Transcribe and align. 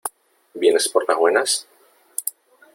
¿Vienes 0.55 0.89
por 0.89 1.07
las 1.07 1.15
buenas? 1.15 1.67